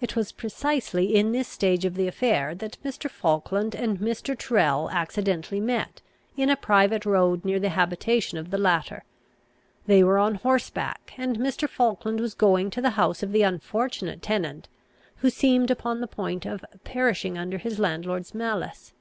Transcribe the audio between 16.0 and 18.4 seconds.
the point of perishing under his landlord's